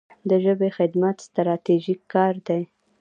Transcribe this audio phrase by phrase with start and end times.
[0.29, 2.61] د ژبې خدمت ستراتیژیک کار دی.